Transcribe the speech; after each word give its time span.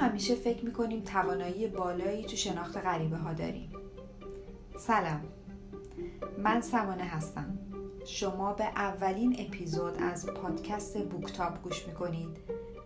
همیشه 0.00 0.34
فکر 0.34 0.64
می‌کنیم 0.64 1.02
توانایی 1.02 1.68
بالایی 1.68 2.24
تو 2.24 2.36
شناخت 2.36 2.76
غریبه 2.76 3.16
ها 3.16 3.32
داریم. 3.32 3.72
سلام. 4.78 5.20
من 6.38 6.60
سمانه 6.60 7.04
هستم. 7.04 7.58
شما 8.06 8.52
به 8.52 8.64
اولین 8.64 9.36
اپیزود 9.38 10.02
از 10.02 10.26
پادکست 10.26 11.04
بوکتاب 11.04 11.62
گوش 11.62 11.86
می‌کنید 11.86 12.38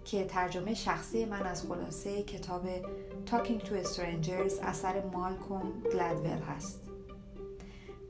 که 0.04 0.24
ترجمه 0.24 0.74
شخصی 0.74 1.24
من 1.24 1.42
از 1.42 1.66
خلاصه 1.66 2.22
کتاب 2.22 2.62
Talking 3.26 3.60
to 3.60 3.86
Strangers 3.86 4.62
اثر 4.62 5.04
مالکوم 5.04 5.72
گلدول 5.92 6.42
هست. 6.48 6.80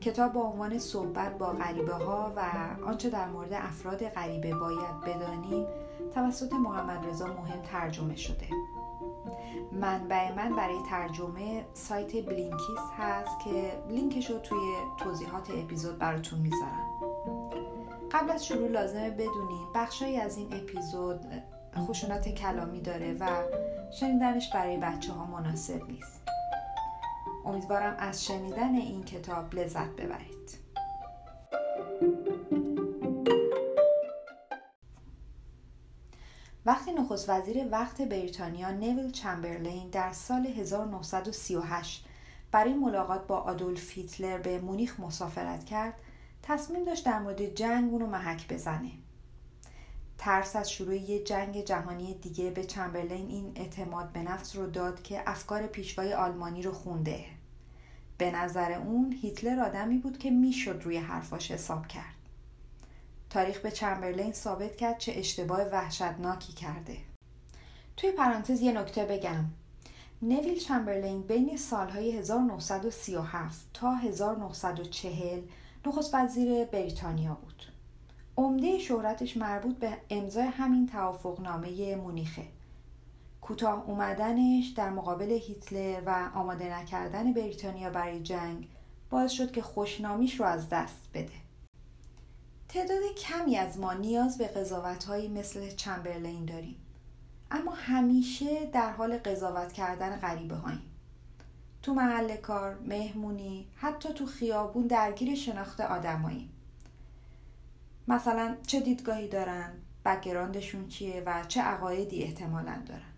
کتاب 0.00 0.32
با 0.32 0.40
عنوان 0.40 0.78
صحبت 0.78 1.38
با 1.38 1.46
غریبه 1.46 1.94
ها 1.94 2.32
و 2.36 2.42
آنچه 2.86 3.10
در 3.10 3.28
مورد 3.28 3.52
افراد 3.52 4.08
غریبه 4.08 4.54
باید 4.54 5.00
بدانیم 5.06 5.66
توسط 6.14 6.52
محمد 6.52 7.06
رضا 7.06 7.26
مهم 7.26 7.62
ترجمه 7.62 8.16
شده. 8.16 8.48
منبع 9.72 10.32
من 10.32 10.56
برای 10.56 10.78
ترجمه 10.90 11.64
سایت 11.74 12.26
بلینکیس 12.26 12.80
هست 12.98 13.40
که 13.44 13.82
لینکش 13.88 14.30
رو 14.30 14.38
توی 14.38 14.74
توضیحات 14.98 15.50
اپیزود 15.50 15.98
براتون 15.98 16.38
می‌ذارم. 16.38 16.90
قبل 18.12 18.30
از 18.30 18.46
شروع 18.46 18.68
لازمه 18.68 19.10
بدونیم 19.10 19.68
بخشایی 19.74 20.16
از 20.16 20.36
این 20.36 20.52
اپیزود 20.52 21.20
خشونت 21.76 22.28
کلامی 22.28 22.80
داره 22.80 23.16
و 23.20 23.26
شنیدنش 24.00 24.50
برای 24.54 24.76
بچه 24.76 25.12
ها 25.12 25.26
مناسب 25.26 25.88
نیست. 25.88 26.20
امیدوارم 27.44 27.96
از 27.98 28.24
شنیدن 28.24 28.74
این 28.74 29.04
کتاب 29.04 29.54
لذت 29.54 29.88
ببرید. 29.88 30.63
نخست 37.14 37.30
وزیر 37.30 37.68
وقت 37.70 38.02
بریتانیا 38.02 38.70
نیویل 38.70 39.10
چمبرلین 39.10 39.88
در 39.90 40.12
سال 40.12 40.46
1938 40.46 42.04
برای 42.52 42.74
ملاقات 42.74 43.26
با 43.26 43.36
آدولف 43.36 43.90
هیتلر 43.90 44.38
به 44.38 44.60
مونیخ 44.60 45.00
مسافرت 45.00 45.64
کرد 45.64 45.94
تصمیم 46.42 46.84
داشت 46.84 47.04
در 47.06 47.18
مورد 47.18 47.54
جنگ 47.54 47.92
اونو 47.92 48.06
محک 48.06 48.48
بزنه. 48.48 48.90
ترس 50.18 50.56
از 50.56 50.70
شروع 50.70 50.96
یه 50.96 51.24
جنگ 51.24 51.64
جهانی 51.64 52.14
دیگه 52.14 52.50
به 52.50 52.64
چمبرلین 52.64 53.28
این 53.28 53.52
اعتماد 53.54 54.12
به 54.12 54.22
نفس 54.22 54.56
رو 54.56 54.66
داد 54.66 55.02
که 55.02 55.22
افکار 55.26 55.66
پیشوای 55.66 56.14
آلمانی 56.14 56.62
رو 56.62 56.72
خونده. 56.72 57.24
به 58.18 58.30
نظر 58.30 58.72
اون 58.72 59.12
هیتلر 59.12 59.60
آدمی 59.60 59.98
بود 59.98 60.18
که 60.18 60.30
می‌شد 60.30 60.80
روی 60.84 60.96
حرفاش 60.96 61.50
حساب 61.50 61.86
کرد. 61.86 62.13
تاریخ 63.34 63.60
به 63.60 63.70
چمبرلین 63.70 64.32
ثابت 64.32 64.76
کرد 64.76 64.98
چه 64.98 65.12
اشتباه 65.16 65.60
وحشتناکی 65.60 66.52
کرده. 66.52 66.96
توی 67.96 68.12
پرانتز 68.12 68.60
یه 68.60 68.72
نکته 68.72 69.04
بگم. 69.04 69.44
نویل 70.22 70.58
چمبرلین 70.58 71.22
بین 71.22 71.56
سالهای 71.56 72.12
1937 72.18 73.66
تا 73.74 73.94
1940 73.94 75.40
نخست 75.86 76.14
وزیر 76.14 76.64
بریتانیا 76.64 77.34
بود. 77.34 77.62
عمده 78.36 78.78
شهرتش 78.78 79.36
مربوط 79.36 79.78
به 79.78 79.96
امضای 80.10 80.46
همین 80.46 80.86
توافقنامه 80.86 81.96
مونیخه. 81.96 82.44
کوتاه 83.40 83.84
اومدنش 83.86 84.68
در 84.68 84.90
مقابل 84.90 85.30
هیتلر 85.30 86.02
و 86.06 86.30
آماده 86.34 86.78
نکردن 86.78 87.32
بریتانیا 87.32 87.90
برای 87.90 88.20
جنگ 88.20 88.68
باعث 89.10 89.30
شد 89.30 89.52
که 89.52 89.62
خوشنامیش 89.62 90.40
رو 90.40 90.46
از 90.46 90.68
دست 90.68 91.08
بده. 91.14 91.43
تعداد 92.74 93.02
کمی 93.18 93.56
از 93.56 93.78
ما 93.78 93.92
نیاز 93.92 94.38
به 94.38 94.46
قضاوتهایی 94.46 95.28
مثل 95.28 95.70
چمبرلین 95.70 96.44
داریم. 96.44 96.76
اما 97.50 97.72
همیشه 97.72 98.66
در 98.66 98.92
حال 98.92 99.18
قضاوت 99.18 99.72
کردن 99.72 100.16
غریبه 100.16 100.54
هاییم. 100.54 100.90
تو 101.82 101.94
محل 101.94 102.36
کار، 102.36 102.78
مهمونی، 102.78 103.66
حتی 103.76 104.12
تو 104.12 104.26
خیابون 104.26 104.86
درگیر 104.86 105.34
شناخت 105.34 105.80
آدماییم. 105.80 106.50
مثلا 108.08 108.56
چه 108.66 108.80
دیدگاهی 108.80 109.28
دارن، 109.28 109.72
background 110.04 110.64
شون 110.64 110.88
چیه 110.88 111.22
و 111.26 111.44
چه 111.48 111.60
عقایدی 111.60 112.22
احتمالا 112.22 112.82
دارن. 112.86 113.12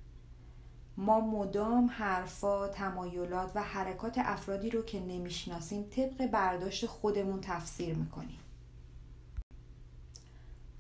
ما 0.97 1.21
مدام 1.21 1.87
حرفا، 1.87 2.69
تمایلات 2.69 3.51
و 3.55 3.63
حرکات 3.63 4.15
افرادی 4.19 4.71
رو 4.71 4.83
که 4.83 5.01
نمی‌شناسیم 5.01 5.83
طبق 5.83 6.27
برداشت 6.27 6.87
خودمون 6.87 7.41
تفسیر 7.41 7.95
می‌کنیم. 7.97 8.39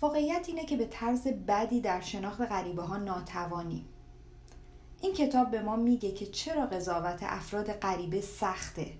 واقعیت 0.00 0.44
اینه 0.48 0.64
که 0.64 0.76
به 0.76 0.86
طرز 0.86 1.26
بدی 1.28 1.80
در 1.80 2.00
شناخت 2.00 2.40
غریبه 2.40 2.82
ها 2.82 2.96
ناتوانیم 2.96 3.88
این 5.00 5.14
کتاب 5.14 5.50
به 5.50 5.62
ما 5.62 5.76
میگه 5.76 6.12
که 6.12 6.26
چرا 6.26 6.66
قضاوت 6.66 7.22
افراد 7.22 7.72
غریبه 7.72 8.20
سخته؟ 8.20 8.92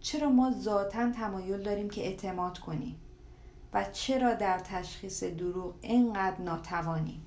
چرا 0.00 0.28
ما 0.28 0.52
ذاتا 0.60 1.10
تمایل 1.12 1.62
داریم 1.62 1.90
که 1.90 2.00
اعتماد 2.06 2.58
کنیم؟ 2.58 3.00
و 3.72 3.84
چرا 3.92 4.34
در 4.34 4.58
تشخیص 4.58 5.24
دروغ 5.24 5.74
اینقدر 5.80 6.40
ناتوانیم 6.40 7.26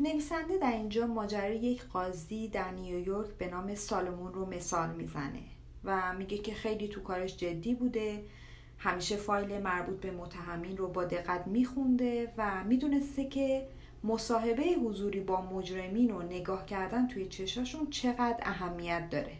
نویسنده 0.00 0.58
در 0.58 0.72
اینجا 0.72 1.06
ماجرای 1.06 1.56
یک 1.56 1.84
قاضی 1.84 2.48
در 2.48 2.70
نیویورک 2.70 3.28
به 3.28 3.50
نام 3.50 3.74
سالمون 3.74 4.32
رو 4.32 4.46
مثال 4.46 4.94
می‌زنه 4.94 5.42
و 5.84 6.12
میگه 6.12 6.38
که 6.38 6.54
خیلی 6.54 6.88
تو 6.88 7.02
کارش 7.02 7.36
جدی 7.36 7.74
بوده 7.74 8.24
همیشه 8.82 9.16
فایل 9.16 9.62
مربوط 9.62 10.00
به 10.00 10.10
متهمین 10.10 10.76
رو 10.76 10.88
با 10.88 11.04
دقت 11.04 11.46
میخونده 11.46 12.32
و 12.38 12.64
می‌دونسته 12.64 13.24
که 13.24 13.68
مصاحبه 14.04 14.62
حضوری 14.62 15.20
با 15.20 15.40
مجرمین 15.40 16.10
و 16.10 16.22
نگاه 16.22 16.66
کردن 16.66 17.08
توی 17.08 17.26
چشاشون 17.26 17.90
چقدر 17.90 18.38
اهمیت 18.42 19.10
داره. 19.10 19.32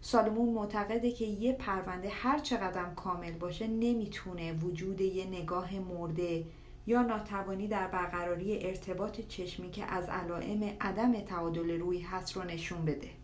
سالمون 0.00 0.48
معتقده 0.48 1.12
که 1.12 1.24
یه 1.24 1.52
پرونده 1.52 2.08
هر 2.08 2.38
چقدر 2.38 2.84
کامل 2.94 3.32
باشه 3.32 3.66
نمی‌تونه 3.66 4.52
وجود 4.52 5.00
یه 5.00 5.26
نگاه 5.26 5.78
مرده 5.78 6.44
یا 6.86 7.02
ناتوانی 7.02 7.68
در 7.68 7.88
برقراری 7.88 8.66
ارتباط 8.66 9.20
چشمی 9.20 9.70
که 9.70 9.84
از 9.84 10.08
علائم 10.08 10.76
عدم 10.80 11.20
تعادل 11.20 11.80
روی 11.80 12.00
هست 12.00 12.36
رو 12.36 12.44
نشون 12.44 12.84
بده. 12.84 13.19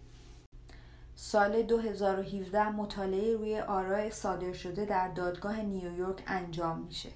سال 1.18 1.62
2017 1.62 2.68
مطالعه 2.68 3.36
روی 3.36 3.60
آرای 3.60 4.10
صادر 4.10 4.52
شده 4.52 4.84
در 4.84 5.08
دادگاه 5.08 5.62
نیویورک 5.62 6.22
انجام 6.26 6.78
میشه. 6.78 7.10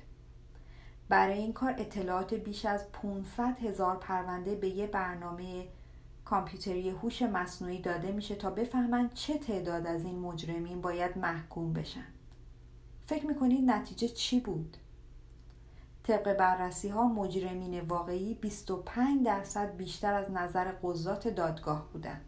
برای 1.08 1.38
این 1.38 1.52
کار 1.52 1.74
اطلاعات 1.78 2.34
بیش 2.34 2.66
از 2.66 2.92
500 2.92 3.58
هزار 3.58 3.96
پرونده 3.96 4.54
به 4.54 4.68
یه 4.68 4.86
برنامه 4.86 5.68
کامپیوتری 6.24 6.90
هوش 6.90 7.22
مصنوعی 7.22 7.80
داده 7.80 8.12
میشه 8.12 8.34
تا 8.34 8.50
بفهمن 8.50 9.10
چه 9.14 9.38
تعداد 9.38 9.86
از 9.86 10.04
این 10.04 10.18
مجرمین 10.18 10.80
باید 10.80 11.18
محکوم 11.18 11.72
بشن. 11.72 12.06
فکر 13.06 13.26
می‌کنید 13.26 13.70
نتیجه 13.70 14.08
چی 14.08 14.40
بود؟ 14.40 14.76
طبق 16.02 16.36
بررسی 16.36 16.88
ها 16.88 17.08
مجرمین 17.08 17.80
واقعی 17.80 18.34
25 18.34 19.26
درصد 19.26 19.76
بیشتر 19.76 20.14
از 20.14 20.30
نظر 20.30 20.72
قضات 20.82 21.28
دادگاه 21.28 21.88
بودن 21.92 22.20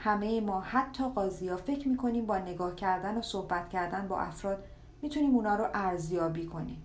همه 0.00 0.40
ما 0.40 0.60
حتی 0.60 1.04
قاضی 1.08 1.48
ها 1.48 1.56
فکر 1.56 1.88
می‌کنیم 1.88 2.26
با 2.26 2.38
نگاه 2.38 2.74
کردن 2.74 3.18
و 3.18 3.22
صحبت 3.22 3.68
کردن 3.68 4.08
با 4.08 4.20
افراد 4.20 4.64
می‌تونیم 5.02 5.34
اونا 5.34 5.56
رو 5.56 5.66
ارزیابی 5.74 6.46
کنیم. 6.46 6.82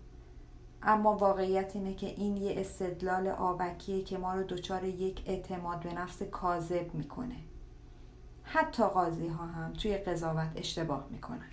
اما 0.81 1.15
واقعیت 1.15 1.75
اینه 1.75 1.93
که 1.93 2.07
این 2.07 2.37
یه 2.37 2.59
استدلال 2.59 3.27
آبکیه 3.27 4.03
که 4.03 4.17
ما 4.17 4.33
رو 4.33 4.43
دچار 4.43 4.83
یک 4.83 5.23
اعتماد 5.25 5.79
به 5.79 5.93
نفس 5.93 6.23
کاذب 6.23 6.93
می‌کنه. 6.93 7.35
حتی 8.43 8.83
قاضی 8.83 9.27
ها 9.27 9.45
هم 9.45 9.73
توی 9.73 9.97
قضاوت 9.97 10.51
اشتباه 10.55 11.07
می‌کنن. 11.11 11.49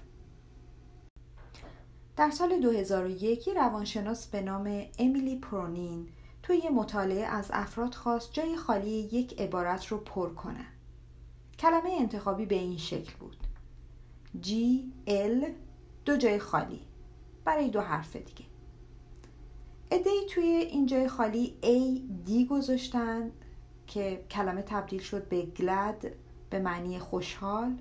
در 2.16 2.31
سال 2.31 2.60
2001 2.60 3.48
روانشناس 3.48 4.27
به 4.27 4.42
نام 4.42 4.83
امیلی 4.98 5.39
پرونین 5.39 6.09
توی 6.42 6.56
یه 6.56 6.71
مطالعه 6.71 7.24
از 7.24 7.51
افراد 7.53 7.95
خواست 7.95 8.33
جای 8.33 8.56
خالی 8.56 8.91
یک 8.91 9.41
عبارت 9.41 9.86
رو 9.86 9.98
پر 9.98 10.34
کنن. 10.34 10.79
کلمه 11.60 11.91
انتخابی 12.01 12.47
به 12.47 12.54
این 12.54 12.77
شکل 12.77 13.12
بود. 13.21 13.36
G 14.42 14.48
L 15.09 15.47
دو 16.04 16.16
جای 16.16 16.39
خالی 16.39 16.80
برای 17.45 17.68
دو 17.68 17.80
حرف 17.80 18.16
دیگه. 18.16 18.45
ادهی 19.91 20.27
توی 20.30 20.45
این 20.45 20.86
جای 20.86 21.09
خالی 21.09 21.54
A 21.62 22.01
D 22.28 22.51
گذاشتن 22.51 23.30
که 23.86 24.24
کلمه 24.30 24.62
تبدیل 24.62 25.01
شد 25.01 25.28
به 25.28 25.42
glad 25.42 26.16
به 26.51 26.59
معنی 26.59 26.98
خوشحال. 26.98 27.78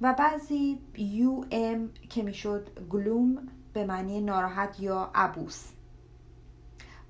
و 0.00 0.14
بعضی 0.18 0.78
U 0.96 1.44
M 1.50 1.90
که 2.10 2.22
می‌شد 2.22 2.88
glum 2.90 3.48
به 3.72 3.84
معنی 3.84 4.20
ناراحت 4.20 4.80
یا 4.80 5.10
عبوس. 5.14 5.64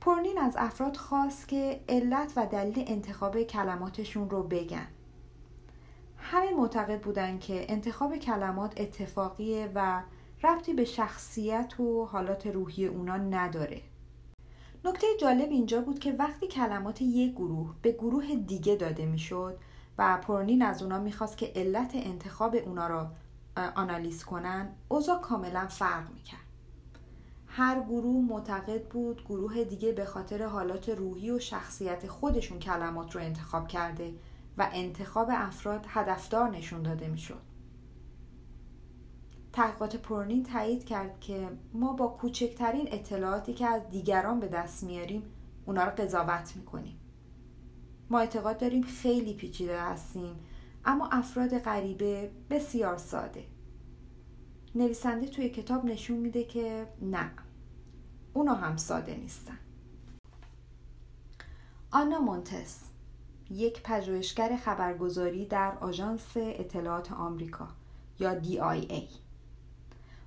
پرونین 0.00 0.39
از 0.39 0.55
افراد 0.59 0.97
خواست 0.97 1.49
که 1.49 1.81
علت 1.89 2.33
و 2.37 2.47
دلیل 2.47 2.85
انتخاب 2.87 3.43
کلماتشون 3.43 4.31
رو 4.31 4.43
بگن. 4.43 4.89
همه 6.31 6.55
معتقد 6.55 7.01
بودن 7.01 7.39
که 7.39 7.73
انتخاب 7.73 8.17
کلمات 8.17 8.81
اتفاقیه 8.81 9.73
و 9.75 10.03
ربطی 10.45 10.75
به 10.75 10.85
شخصیت 10.85 11.81
و 11.81 12.05
حالات 12.05 12.47
روحی 12.47 12.87
اونا 12.87 13.17
نداره. 13.17 13.83
نکته 14.85 15.07
جالب 15.21 15.51
اینجا 15.51 15.81
بود 15.81 15.99
که 15.99 16.13
وقتی 16.13 16.47
کلمات 16.47 17.03
یک 17.03 17.33
گروه 17.33 17.75
به 17.83 17.93
گروه 17.93 18.35
دیگه 18.35 18.75
داده 18.75 19.07
می‌شد 19.07 19.59
و 19.99 20.19
پرنین 20.23 20.63
از 20.63 20.83
اونا 20.83 20.99
می‌خواست 20.99 21.37
که 21.37 21.53
علت 21.57 21.91
انتخاب 21.95 22.57
اونا 22.67 22.87
را 22.87 23.11
آنالیز 23.77 24.25
کنن 24.25 24.71
اوضاع 24.89 25.21
کاملا 25.21 25.67
فرق 25.67 26.11
می‌کرد. 26.15 26.41
هر 27.47 27.81
گروه 27.81 28.25
معتقد 28.25 28.89
بود 28.89 29.25
گروه 29.29 29.65
دیگه 29.65 29.93
به 29.93 30.05
خاطر 30.05 30.43
حالات 30.43 30.89
روحی 30.89 31.31
و 31.31 31.39
شخصیت 31.39 32.07
خودشون 32.07 32.59
کلمات 32.59 33.15
رو 33.17 33.21
انتخاب 33.23 33.69
کرده 33.69 34.15
و 34.59 34.69
انتخاب 34.73 35.29
افراد 35.31 35.87
هدفدار 35.89 36.51
نشون 36.51 36.83
داده 36.83 37.09
می‌شد. 37.09 37.43
تحقیقات 39.53 39.97
پرنین 39.97 40.43
تایید 40.43 40.85
کرد 40.85 41.21
که 41.21 41.49
ما 41.75 41.93
با 41.93 42.09
کوچکترین 42.09 42.89
اطلاعاتی 42.93 43.55
که 43.55 43.67
از 43.67 43.83
دیگران 43.91 44.41
به 44.41 44.49
دست 44.49 44.85
میاریم 44.85 45.23
اونا 45.67 45.85
رو 45.85 45.91
قضاوت 45.91 46.57
می‌کنیم. 46.57 47.01
ما 48.11 48.19
اعتقاد 48.19 48.59
داریم 48.59 48.83
خیلی 48.83 49.35
پیچیده 49.35 49.81
هستیم 49.81 50.37
اما 50.85 51.09
افراد 51.13 51.59
غریبه 51.59 52.31
بسیار 52.51 52.97
ساده. 52.97 53.45
نویسنده 54.75 55.27
توی 55.27 55.49
کتاب 55.49 55.85
نشون 55.85 56.17
میده 56.17 56.45
که 56.45 56.87
نه 57.03 57.31
اونا 58.35 58.55
هم 58.55 58.77
ساده 58.77 59.17
نیستن. 59.17 59.59
آنا 61.91 62.21
مونتس 62.21 62.81
یک 63.50 63.83
پژوهشگر 63.83 64.56
خبرگزاری 64.56 65.47
در 65.47 65.79
آژانس 65.81 66.33
اطلاعات 66.37 67.12
آمریکا 67.12 67.69
یا 68.19 68.41
DIA 68.43 69.03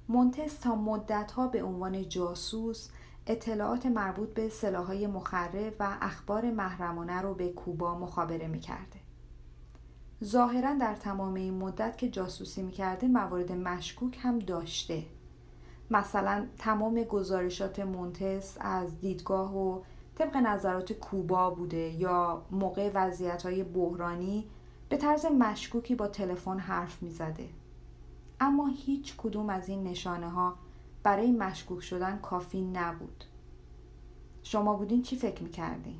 مونتس 0.09 0.57
تا 0.57 0.75
مدتها 0.75 1.47
به 1.47 1.63
عنوان 1.63 2.09
جاسوس 2.09 2.89
اطلاعات 3.27 3.85
مربوط 3.85 4.33
به 4.33 4.49
سلاحهای 4.49 5.07
مخرب 5.07 5.75
و 5.79 5.97
اخبار 6.01 6.51
محرمانه 6.51 7.21
رو 7.21 7.33
به 7.33 7.49
کوبا 7.49 7.99
مخابره 7.99 8.47
می‌کرده. 8.47 8.99
ظاهرا 10.23 10.73
در 10.73 10.95
تمام 10.95 11.33
این 11.33 11.53
مدت 11.53 11.97
که 11.97 12.09
جاسوسی 12.09 12.61
می‌کرده 12.61 13.07
موارد 13.07 13.51
مشکوک 13.51 14.17
هم 14.21 14.39
داشته. 14.39 15.03
مثلا 15.91 16.47
تمام 16.57 17.03
گزارشات 17.03 17.79
مونتس 17.79 18.57
از 18.59 18.99
دیدگاه 18.99 19.57
و 19.57 19.81
طبق 20.21 20.37
نظرات 20.37 20.93
کوبا 20.93 21.49
بوده 21.49 21.77
یا 21.77 22.45
موقع 22.51 22.91
وضعیت 22.93 23.43
های 23.43 23.63
بحرانی 23.63 24.49
به 24.89 24.97
طرز 24.97 25.25
مشکوکی 25.25 25.95
با 25.95 26.07
تلفن 26.07 26.59
حرف 26.59 27.03
می‌زده. 27.03 27.49
اما 28.39 28.67
هیچ 28.67 29.15
کدوم 29.17 29.49
از 29.49 29.69
این 29.69 29.83
نشانه 29.83 30.29
ها 30.29 30.55
برای 31.03 31.31
مشکوک 31.31 31.81
شدن 31.81 32.19
کافی 32.19 32.61
نبود. 32.61 33.23
شما 34.43 34.75
بودین 34.75 35.01
چی 35.01 35.15
فکر 35.15 35.43
می‌کردین؟ 35.43 35.99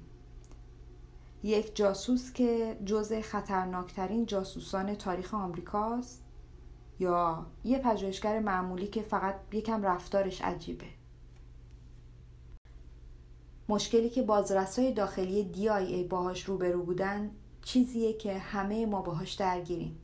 یک 1.43 1.75
جاسوس 1.75 2.33
که 2.33 2.77
جزء 2.85 3.21
خطرناکترین 3.21 4.25
جاسوسان 4.25 4.95
تاریخ 4.95 5.33
آمریکاست 5.33 6.23
یا 6.99 7.45
یه 7.63 7.77
پژوهشگر 7.77 8.39
معمولی 8.39 8.87
که 8.87 9.01
فقط 9.01 9.35
یکم 9.51 9.83
رفتارش 9.83 10.41
عجیبه؟ 10.41 11.00
مشکلی 13.71 14.09
که 14.09 14.21
بازرسای 14.21 14.93
داخلی 14.93 15.51
DIA 15.53 16.09
باهاش 16.09 16.43
روبرو 16.43 16.83
بودن 16.83 17.31
چیزیه 17.61 18.13
که 18.13 18.37
همه 18.37 18.85
ما 18.85 19.01
باهاش 19.01 19.33
درگیریم. 19.33 19.99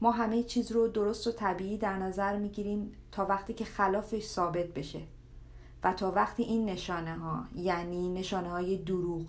ما 0.00 0.10
همه 0.10 0.42
چیز 0.42 0.72
رو 0.72 0.88
درست 0.88 1.26
و 1.26 1.32
طبیعی 1.32 1.78
در 1.78 1.98
نظر 1.98 2.36
می‌گیریم 2.36 2.92
تا 3.12 3.26
وقتی 3.26 3.54
که 3.54 3.64
خلافش 3.64 4.24
ثابت 4.24 4.66
بشه 4.66 5.00
و 5.84 5.92
تا 5.92 6.10
وقتی 6.10 6.42
این 6.42 6.64
نشانه 6.64 7.14
ها 7.14 7.44
یعنی 7.54 8.08
نشانه 8.08 8.50
های 8.50 8.76
دروغ 8.76 9.26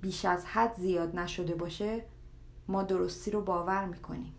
بیش 0.00 0.24
از 0.24 0.46
حد 0.46 0.74
زیاد 0.78 1.16
نشده 1.16 1.54
باشه 1.54 2.04
ما 2.68 2.82
درستی 2.82 3.30
رو 3.30 3.42
باور 3.42 3.84
می‌کنیم. 3.84 4.34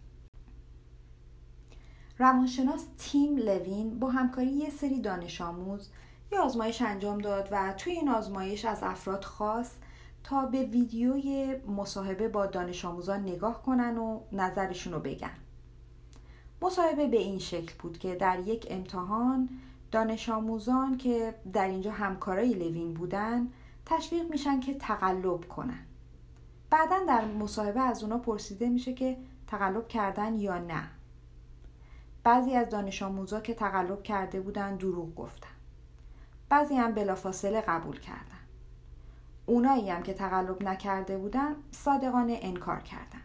روانشناس 2.18 2.86
تیم 2.98 3.38
لوین 3.38 4.00
با 4.00 4.10
همکاری 4.10 4.52
یه 4.52 4.70
سری 4.70 5.02
دانش 5.02 5.42
آموز 5.42 5.90
یه 6.32 6.40
آزمایش 6.40 6.82
انجام 6.82 7.18
داد 7.18 7.50
و 7.52 7.74
توی 7.74 7.94
این 7.94 8.10
آزمایش 8.10 8.66
از 8.66 8.84
افراد 8.84 9.24
خواست 9.24 9.82
تا 10.24 10.46
به 10.46 10.64
ویدیوی 10.64 11.56
مصاحبه 11.68 12.30
با 12.30 12.46
دانش 12.46 12.86
آموزان 12.86 13.20
نگاه 13.20 13.64
کنن 13.64 13.98
و 13.98 14.20
نظرشون 14.32 14.94
رو 14.94 15.00
بگن. 15.00 15.38
مصاحبه 16.62 17.08
به 17.08 17.18
این 17.18 17.40
شکل 17.40 17.74
بود 17.80 17.98
که 17.98 18.16
در 18.16 18.40
یک 18.40 18.68
امتحان 18.70 19.50
دانش 19.92 20.30
آموزان 20.30 20.98
که 20.98 21.36
در 21.54 21.68
اینجا 21.68 21.92
همکارای 21.92 22.54
لوین 22.54 22.94
بودن 22.94 23.48
تشویق 23.86 24.30
میشن 24.30 24.60
که 24.60 24.74
تقلب 24.74 25.48
کنن. 25.48 25.86
بعدا 26.70 27.06
در 27.08 27.26
مصاحبه 27.26 27.82
از 27.82 28.04
اونا 28.04 28.18
پرسیده 28.18 28.70
میشه 28.70 28.94
که 28.94 29.18
تقلب 29.48 29.88
کردن 29.88 30.40
یا 30.40 30.58
نه. 30.58 30.90
بعضی 32.24 32.56
از 32.56 32.70
دانش 32.70 33.04
آموزا 33.04 33.42
که 33.42 33.54
تقلب 33.54 34.04
کرده 34.04 34.42
بودن 34.42 34.76
دروغ 34.76 35.16
گفتن. 35.16 35.59
بعضی 36.50 36.76
هم 36.76 36.92
بلافاصله 36.92 37.62
قبول 37.62 38.00
کردن. 38.00 38.40
اونایی 39.46 39.90
هم 39.90 40.04
که 40.04 40.14
تقلب 40.14 40.64
نکرده 40.64 41.18
بودن 41.18 41.56
صادقانه 41.72 42.40
انکار 42.42 42.80
کردن. 42.80 43.22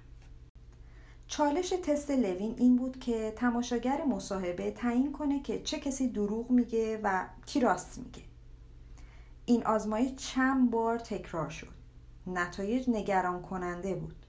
چالش 1.27 1.71
تست 1.71 2.11
لوین 2.11 2.55
این 2.59 2.77
بود 2.77 2.99
که 2.99 3.33
تماشاگر 3.37 4.05
مصاحبه 4.05 4.71
تعیین 4.71 5.13
کنه 5.13 5.43
که 5.43 5.63
چه 5.63 5.81
کسی 5.81 6.09
دروغ 6.09 6.51
میگه 6.51 7.01
و 7.03 7.25
کی 7.47 7.61
راست 7.61 7.99
میگه. 7.99 8.23
این 9.47 9.67
آزمایش 9.67 10.15
چند 10.17 10.71
بار 10.71 10.99
تکرار 10.99 11.49
شد. 11.49 11.75
نتایج 12.27 12.91
نگران 12.91 13.43
کننده 13.43 13.95
بود. 13.95 14.27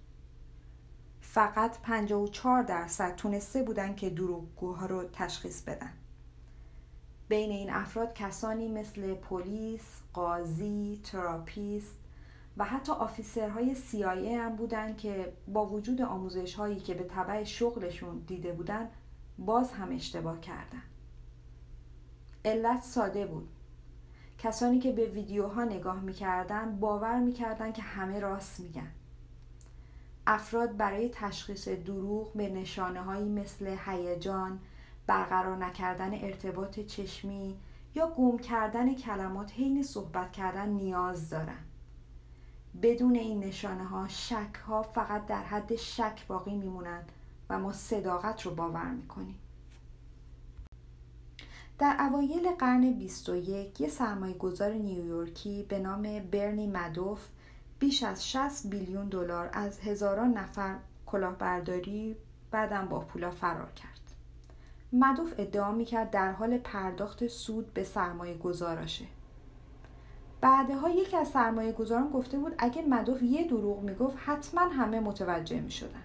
فقط 1.21 1.81
54 1.81 2.63
درصد 2.63 3.15
تونسته 3.15 3.63
بودن 3.63 3.95
که 3.95 4.09
دروغگوها 4.09 4.85
رو 4.85 5.03
تشخیص 5.13 5.61
بدن. 5.61 5.93
بین 7.29 7.51
این 7.51 7.69
افراد 7.69 8.13
کسانی 8.13 8.67
مثل 8.67 9.13
پلیس، 9.13 10.01
قاضی، 10.13 11.01
تراپیست 11.03 11.99
و 12.57 12.65
حتی 12.65 12.91
officer 12.91 13.57
های 13.57 13.75
CIA 13.75 14.27
هم 14.27 14.55
بودن 14.55 14.95
که 14.95 15.33
با 15.47 15.65
وجود 15.65 16.01
آموزش 16.01 16.55
هایی 16.55 16.79
که 16.79 16.93
به 16.93 17.03
طبع 17.03 17.43
شغلشون 17.43 18.19
دیده 18.27 18.51
بودن 18.51 18.89
باز 19.37 19.71
هم 19.71 19.91
اشتباه 19.91 20.39
کردن. 20.39 20.83
علت 22.45 22.83
ساده 22.83 23.25
بود. 23.25 23.49
کسانی 24.37 24.79
که 24.79 24.91
به 24.91 25.05
ویدیوها 25.05 25.63
نگاه 25.63 26.01
می‌کردن 26.01 26.79
باور 26.79 27.19
می‌کردن 27.19 27.71
که 27.71 27.81
همه 27.81 28.19
راست 28.19 28.59
میگن. 28.59 28.91
افراد 30.27 30.77
برای 30.77 31.09
تشخیص 31.13 31.67
دروغ 31.67 32.33
به 32.33 32.49
نشانه 32.49 33.01
هایی 33.01 33.29
مثل 33.29 33.77
هیجان، 33.85 34.59
برقرار 35.07 35.57
نکردن 35.57 36.13
ارتباط 36.13 36.79
چشمی 36.79 37.57
یا 37.95 38.07
گم 38.07 38.37
کردن 38.37 38.95
کلمات 38.95 39.51
حین 39.51 39.83
صحبت 39.83 40.31
کردن 40.31 40.69
نیاز 40.69 41.29
دارند. 41.29 41.65
بدون 42.81 43.15
این 43.15 43.39
نشانه 43.39 43.83
ها 43.83 44.07
شک 44.07 44.55
ها 44.67 44.81
فقط 44.81 45.25
در 45.25 45.43
حد 45.43 45.75
شک 45.75 46.27
باقی 46.27 46.55
میمونند 46.55 47.11
و 47.49 47.59
ما 47.59 47.71
صداقت 47.73 48.41
رو 48.41 48.55
باور 48.55 48.91
می‌کنیم 48.91 49.35
در 51.79 51.97
اوایل 51.99 52.51
قرن 52.59 52.93
21 52.93 53.81
یه 53.81 53.87
سرمایه 53.87 54.37
گذار 54.37 54.71
نیویورکی 54.71 55.63
به 55.63 55.79
نام 55.79 56.01
برنی 56.31 56.67
مدوف 56.67 57.27
بیش 57.79 58.03
از 58.03 58.29
60 58.29 58.67
بیلیون 58.67 59.09
دلار 59.09 59.49
از 59.53 59.79
هزاران 59.79 60.33
نفر 60.33 60.75
کلاهبرداری 61.05 62.15
بعدم 62.51 62.87
با 62.87 62.99
پولا 62.99 63.31
فرار 63.31 63.71
کرد. 63.71 63.94
مدوف 64.93 65.33
ادعا 65.37 65.71
می‌کرد 65.71 66.11
در 66.11 66.31
حال 66.31 66.57
پرداخت 66.57 67.27
سود 67.27 67.73
به 67.73 67.83
سرمایه 67.83 68.37
گذاراشه. 68.37 69.05
بعدها 70.41 70.89
یکی 70.89 71.17
از 71.17 71.27
سرمایه 71.27 71.71
گذاران 71.71 72.09
گفته 72.09 72.37
بود 72.37 72.55
اگه 72.57 72.81
مدوف 72.81 73.23
یه 73.23 73.47
دروغ 73.47 73.81
می‌گفت 73.81 74.17
حتما 74.25 74.61
همه 74.61 74.99
متوجه 74.99 75.61
می‌شدن. 75.61 76.03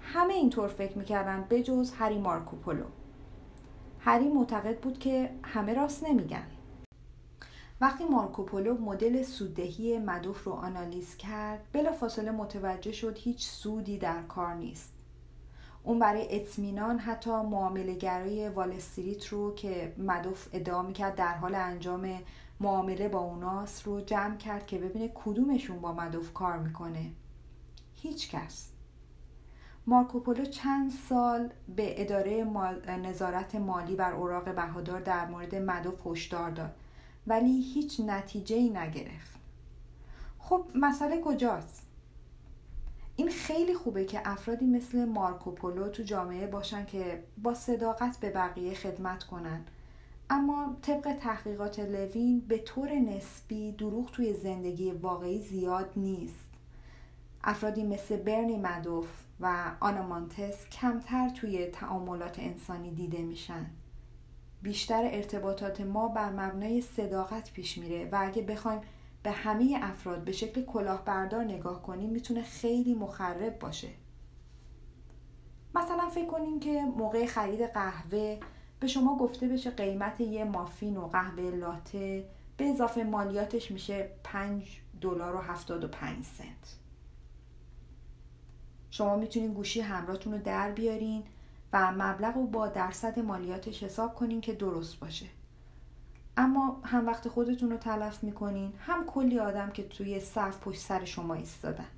همه 0.00 0.34
اینطور 0.34 0.68
فکر 0.68 0.98
می‌کردن 0.98 1.46
بجز 1.50 1.92
هری 1.92 2.18
مارکوپولو. 2.18 2.84
هری 4.00 4.28
معتقد 4.28 4.80
بود 4.80 4.98
که 4.98 5.30
همه 5.42 5.74
راست 5.74 6.04
نمیگن. 6.04 6.46
وقتی 7.80 8.04
مارکوپولو 8.04 8.78
مدل 8.78 9.22
سوددهی 9.22 9.98
مدوف 9.98 10.44
رو 10.44 10.52
آنالیز 10.52 11.16
کرد 11.16 11.60
بلافاصله 11.72 12.30
متوجه 12.30 12.92
شد 12.92 13.18
هیچ 13.18 13.46
سودی 13.46 13.98
در 13.98 14.22
کار 14.22 14.54
نیست 14.54 14.97
اون 15.88 15.98
برای 15.98 16.36
اطمینان 16.36 16.98
حتی 16.98 17.30
معامله 17.30 17.94
گرای 17.94 18.48
وال 18.48 18.72
استریت 18.72 19.26
رو 19.26 19.54
که 19.54 19.94
مدوف 19.98 20.48
ادعا 20.52 20.82
می‌کرد 20.82 21.14
در 21.14 21.34
حال 21.34 21.54
انجام 21.54 22.18
معامله 22.60 23.08
با 23.08 23.18
اوناست 23.18 23.82
رو 23.82 24.00
جمع 24.00 24.36
کرد 24.36 24.66
که 24.66 24.78
ببینه 24.78 25.10
کدومشون 25.14 25.80
با 25.80 25.92
مدوف 25.92 26.32
کار 26.32 26.58
می‌کنه. 26.58 27.10
هیچ 27.94 28.30
کس. 28.30 28.72
مارکوپولو 29.86 30.44
چند 30.44 30.90
سال 30.90 31.52
به 31.76 32.02
اداره 32.02 32.44
نظارت 32.86 33.54
مالی 33.54 33.96
بر 33.96 34.12
اوراق 34.12 34.54
بهادار 34.54 35.00
در 35.00 35.26
مورد 35.26 35.54
مدوف 35.54 36.06
هشدار 36.06 36.50
داد 36.50 36.74
ولی 37.26 37.62
هیچ 37.74 38.00
نتیجه 38.00 38.56
ای 38.56 38.68
نگرفت. 38.68 39.38
خب 40.38 40.64
مسئله 40.74 41.20
کجاست؟ 41.20 41.87
این 43.18 43.28
خیلی 43.28 43.74
خوبه 43.74 44.04
که 44.04 44.20
افرادی 44.24 44.66
مثل 44.66 45.04
مارکوپولو 45.04 45.88
تو 45.88 46.02
جامعه 46.02 46.46
باشن 46.46 46.84
که 46.84 47.24
با 47.38 47.54
صداقت 47.54 48.20
به 48.20 48.30
بقیه 48.30 48.74
خدمت 48.74 49.24
کنن. 49.24 49.64
اما 50.30 50.76
طبق 50.82 51.16
تحقیقات 51.20 51.78
لوین 51.80 52.40
به 52.40 52.58
طور 52.58 52.92
نسبی 52.92 53.72
دروغ 53.72 54.10
توی 54.10 54.34
زندگی 54.34 54.90
واقعی 54.90 55.40
زیاد 55.40 55.90
نیست. 55.96 56.50
افرادی 57.44 57.82
مثل 57.82 58.16
برنی 58.16 58.56
مدوف 58.56 59.08
و 59.40 59.72
آنامانتس 59.80 60.68
کمتر 60.68 61.28
توی 61.28 61.66
تعاملات 61.66 62.38
انسانی 62.38 62.90
دیده 62.90 63.22
میشن. 63.22 63.66
بیشتر 64.62 65.08
ارتباطات 65.12 65.80
ما 65.80 66.08
بر 66.08 66.30
مبنای 66.30 66.80
صداقت 66.80 67.52
پیش 67.52 67.78
میره 67.78 68.08
و 68.12 68.18
اگه 68.20 68.42
بخوایم 68.42 68.80
به 69.22 69.30
همه 69.30 69.78
افراد 69.82 70.24
به 70.24 70.32
شکل 70.32 70.64
کلاهبردار 70.64 71.44
نگاه 71.44 71.82
کنیم 71.82 72.10
می‌تونه 72.10 72.42
خیلی 72.42 72.94
مخرب 72.94 73.58
باشه. 73.58 73.88
مثلا 75.74 76.08
فکر 76.08 76.26
کنیم 76.26 76.60
که 76.60 76.82
موقع 76.82 77.26
خرید 77.26 77.62
قهوه 77.62 78.40
به 78.80 78.86
شما 78.86 79.16
گفته 79.16 79.48
بشه 79.48 79.70
قیمت 79.70 80.20
یه 80.20 80.44
مافین 80.44 80.96
و 80.96 81.08
قهوه 81.08 81.42
لاته 81.42 82.28
به 82.56 82.64
اضافه 82.64 83.04
مالیاتش 83.04 83.70
میشه 83.70 84.10
5 84.24 84.80
دلار 85.00 85.36
و 85.36 85.38
75 85.38 86.24
سنت. 86.24 86.76
شما 88.90 89.16
می‌تونین 89.16 89.54
گوشی 89.54 89.80
همراهتون 89.80 90.32
رو 90.32 90.38
در 90.38 90.72
بیارین 90.72 91.22
و 91.72 91.92
مبلغ 91.92 92.34
رو 92.34 92.46
با 92.46 92.68
درصد 92.68 93.18
مالیاتش 93.18 93.82
حساب 93.82 94.14
کنین 94.14 94.40
که 94.40 94.52
درست 94.52 95.00
باشه. 95.00 95.26
اما 96.40 96.80
هم 96.84 97.06
وقت 97.06 97.28
خودتون 97.28 97.70
رو 97.70 97.76
تلف 97.76 98.24
می‌کنین 98.24 98.72
هم 98.78 99.06
کلی 99.06 99.38
آدم 99.38 99.70
که 99.70 99.88
توی 99.88 100.20
صف 100.20 100.60
پشت 100.60 100.80
سر 100.80 101.04
شما 101.04 101.34
ایستادن. 101.34 101.88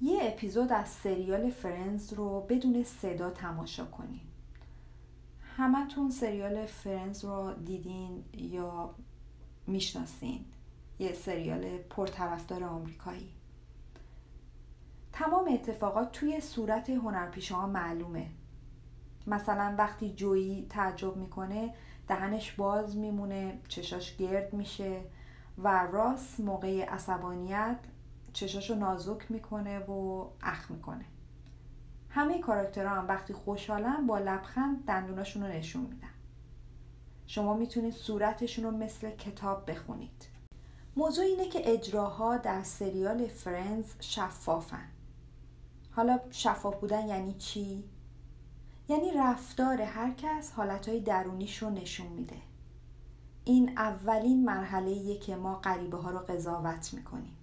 یه 0.00 0.18
اپیزود 0.22 0.72
از 0.72 0.88
سریال 0.88 1.50
فرنز 1.50 2.12
رو 2.12 2.40
بدون 2.40 2.82
صدا 2.82 3.30
تماشا 3.30 3.84
کنین. 3.84 4.20
همتون 5.56 6.10
سریال 6.10 6.66
فرنز 6.66 7.24
رو 7.24 7.52
دیدین 7.52 8.24
یا 8.34 8.94
می‌شناسین؟ 9.66 10.44
یه 10.98 11.12
سریال 11.12 11.78
پرطرفدار 11.78 12.64
آمریکایی. 12.64 13.28
تمام 15.12 15.48
اتفاقات 15.52 16.12
توی 16.12 16.40
صورت 16.40 16.90
هنرپیشه 16.90 17.54
ها 17.54 17.66
معلومه. 17.66 18.26
مثلا 19.30 19.74
وقتی 19.78 20.14
جویی 20.14 20.66
تعجب 20.70 21.16
می‌کنه 21.16 21.74
دهنش 22.08 22.52
باز 22.52 22.96
میمونه 22.96 23.60
چشاش 23.68 24.16
گرد 24.16 24.52
میشه 24.54 25.00
و 25.58 25.86
راس 25.92 26.40
موقع 26.40 26.84
عصبانیت 26.84 27.78
چشاشو 28.32 28.74
نازک 28.74 29.30
می‌کنه 29.30 29.78
و 29.78 30.28
اخ 30.42 30.70
می‌کنه. 30.70 31.04
همه 32.08 32.38
کاراکترها 32.38 32.94
هم 32.94 33.08
وقتی 33.08 33.32
خوشحالن 33.32 34.06
با 34.06 34.18
لبخند 34.18 34.84
دندوناشون 34.84 35.42
رو 35.42 35.48
نشون 35.48 35.82
میدن. 35.82 36.08
شما 37.26 37.54
می‌تونید 37.54 37.94
صورتشون 37.94 38.64
رو 38.64 38.70
مثل 38.70 39.10
کتاب 39.10 39.70
بخونید. 39.70 40.28
موضوع 40.96 41.24
اینه 41.24 41.48
که 41.48 41.72
اجراها 41.72 42.36
در 42.36 42.62
سریال 42.62 43.26
فرنز 43.26 43.92
شفافن. 44.00 44.88
حالا 45.90 46.20
شفاف 46.30 46.76
بودن 46.80 47.08
یعنی 47.08 47.34
چی؟ 47.34 47.84
یعنی 48.90 49.10
رفتار 49.10 49.82
هر 49.82 50.10
کس 50.10 50.52
حالتهای 50.52 51.00
درونیش 51.00 51.62
رو 51.62 51.70
نشون 51.70 52.06
میده. 52.06 52.36
این 53.44 53.78
اولین 53.78 54.44
مرحله 54.44 55.18
که 55.18 55.36
ما 55.36 55.54
غریبه 55.54 55.96
ها 55.96 56.10
رو 56.10 56.18
قضاوت 56.18 56.94
می‌کنیم. 56.94 57.36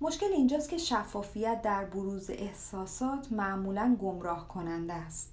مشکل 0.00 0.26
اینجاست 0.26 0.70
که 0.70 0.78
شفافیت 0.78 1.62
در 1.62 1.84
بروز 1.84 2.30
احساسات 2.30 3.32
معمولا 3.32 3.96
گمراه 4.00 4.48
کننده 4.48 4.92
است. 4.92 5.32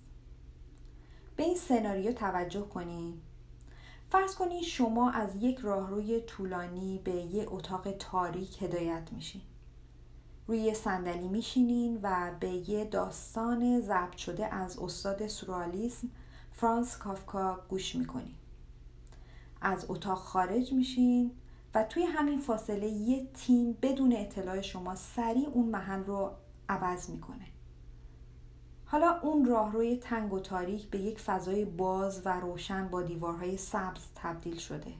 به 1.35 1.43
این 1.43 1.55
سناریو 1.55 2.13
توجه 2.13 2.61
کنید 2.61 3.21
فرض 4.09 4.35
کنید 4.35 4.63
شما 4.63 5.11
از 5.11 5.35
یک 5.35 5.57
راهروی 5.57 6.21
طولانی 6.21 7.01
به 7.03 7.11
یک 7.11 7.53
اتاق 7.53 7.91
تاریک 7.91 8.63
هدایت 8.63 9.09
میشین. 9.11 9.41
روی 10.49 10.73
صندلی 10.73 11.27
میشینین 11.27 11.99
و 12.03 12.31
به 12.39 12.49
یه 12.49 12.85
داستان 12.85 13.81
ضبط 13.81 14.15
شده 14.15 14.53
از 14.53 14.79
استاد 14.79 15.27
سورالیسم 15.27 16.07
فرانس 16.51 16.97
کافکا 16.97 17.59
گوش 17.69 17.95
می‌کنین. 17.95 18.35
از 19.61 19.85
اتاق 19.89 20.17
خارج 20.17 20.73
میشین 20.73 21.31
و 21.75 21.83
توی 21.83 22.03
همین 22.03 22.39
فاصله 22.39 22.87
یه 22.87 23.27
تیم 23.33 23.77
بدون 23.81 24.13
اطلاع 24.17 24.61
شما 24.61 24.95
سریع 24.95 25.49
اون 25.49 25.69
محل 25.69 26.03
رو 26.03 26.31
عوض 26.69 27.09
می‌کنه. 27.09 27.45
حالا 28.85 29.19
اون 29.19 29.45
راهروی 29.45 29.97
تنگ 29.97 30.33
و 30.33 30.39
تاریک 30.39 30.89
به 30.89 30.99
یک 30.99 31.19
فضای 31.19 31.65
باز 31.65 32.21
و 32.25 32.39
روشن 32.39 32.87
با 32.87 33.01
دیوارهای 33.01 33.57
سبز 33.57 34.01
تبدیل 34.15 34.57
شده. 34.57 34.93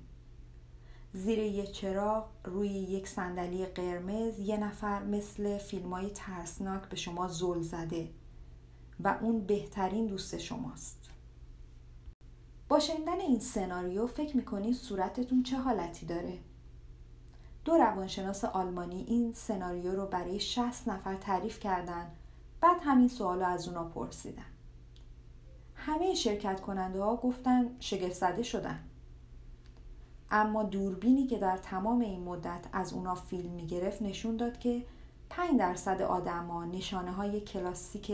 زیر 1.13 1.39
یه 1.39 1.68
چراغ 1.68 2.25
روی 2.44 2.70
یک 2.70 3.08
صندلی 3.08 3.66
قرمز 3.66 4.39
یه 4.39 4.58
نفر 4.58 5.04
مثل 5.04 5.58
فیلم 5.58 5.94
های 5.94 6.10
ترسناک 6.10 6.89
به 6.89 6.96
شما 6.96 7.28
زل 7.28 7.62
زده 7.62 8.10
و 9.00 9.18
اون 9.22 9.46
بهترین 9.46 10.08
دوست 10.08 10.38
شماست. 10.38 11.10
با 12.70 12.80
شنیدن 12.80 13.20
این 13.20 13.39
سناریو 13.39 14.08
فکر 14.08 14.38
می‌کنید 14.38 14.75
صورتتون 14.75 15.44
چه 15.44 15.58
حالتی 15.58 16.06
داره؟ 16.06 16.39
دو 17.66 17.74
روانشناس 17.74 18.46
آلمانی 18.46 19.04
این 19.08 19.34
سناریو 19.34 19.92
رو 19.92 20.06
برای 20.06 20.39
60 20.39 20.88
نفر 20.88 21.16
تعریف 21.16 21.60
کردن 21.60 22.12
بعد 22.62 22.78
همین 22.82 23.08
سوال 23.08 23.44
از 23.44 23.68
اونا 23.68 23.84
پرسیدن. 23.84 24.46
همه 25.75 26.13
شرکت 26.13 26.62
کننده 26.62 27.01
ها 27.01 27.16
گفتن 27.16 27.75
شگفت 27.80 28.13
زده 28.13 28.44
شدن. 28.44 28.88
اما 30.32 30.64
دوربینی 30.64 31.28
که 31.28 31.38
در 31.38 31.58
تمام 31.58 32.00
این 32.00 32.24
مدت 32.24 32.66
از 32.74 32.94
اونا 32.94 33.16
فیلم 33.16 33.52
می‌گرفت 33.52 34.02
نشون 34.02 34.38
داد 34.38 34.60
که 34.60 34.86
5 35.30 35.60
درصد 35.60 36.02
آدما 36.02 36.66
نشانه 36.66 37.12
های 37.12 37.42
کلاسیک 37.42 38.12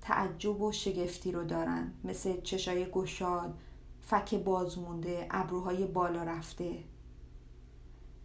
تعجب 0.00 0.62
و 0.62 0.72
شگفتی 0.72 1.32
رو 1.32 1.44
دارن. 1.44 1.92
مثل 2.04 2.40
چشای 2.40 2.90
گشاد، 2.90 3.54
فک 4.00 4.34
بازمونده، 4.34 5.26
ابروهای 5.30 5.86
بالا 5.86 6.22
رفته. 6.22 6.78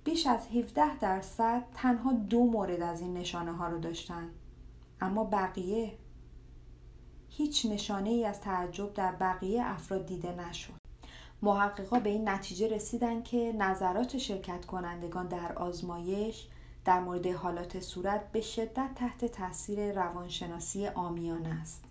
بیش 0.04 0.28
از 0.28 0.48
17 0.48 0.98
درصد 0.98 1.64
تنها 1.74 2.14
دو 2.14 2.44
مورد 2.44 2.82
از 2.82 3.02
این 3.02 3.14
نشانه 3.14 3.52
ها 3.52 3.68
رو 3.68 3.80
داشتن. 3.80 4.30
اما 5.02 5.24
بقیه؟ 5.24 5.98
هیچ 7.30 7.66
نشانه 7.66 8.10
ای 8.10 8.26
از 8.26 8.42
تعجب 8.42 8.94
در 8.94 9.12
بقیه 9.12 9.64
افراد 9.66 10.06
دیده 10.06 10.36
نشد. 10.36 10.87
محققا 11.42 12.00
به 12.00 12.10
این 12.10 12.30
نتیجه 12.30 12.68
رسیدن 12.68 13.24
که 13.24 13.54
نظرات 13.58 14.18
شرکت 14.18 14.66
کنندگان 14.66 15.28
در 15.28 15.54
آزمایش 15.54 16.48
در 16.86 17.00
مورد 17.00 17.28
حالات 17.28 17.80
صورت 17.80 18.32
به 18.32 18.42
شدت 18.42 18.90
تحت 18.96 19.26
تاثیر 19.26 19.92
روانشناسی 19.92 20.88
آمیان 20.88 21.46
است. 21.46 21.84